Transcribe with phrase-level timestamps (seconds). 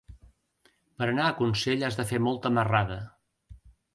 [1.01, 2.99] Per anar a Consell has de fer molta marrada.